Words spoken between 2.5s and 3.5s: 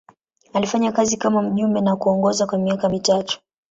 miaka mitatu.